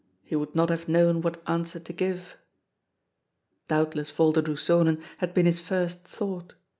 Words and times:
He 0.23 0.35
would 0.35 0.55
not 0.55 0.71
have 0.71 0.89
known 0.89 1.21
what 1.21 1.47
answer 1.47 1.79
to 1.79 1.93
give. 1.93 2.35
Doubtless 3.67 4.09
Volderdoes 4.09 4.65
Zonen 4.67 4.99
had 5.19 5.31
been 5.35 5.45
his 5.45 5.59
first 5.59 6.05
thought. 6.07 6.55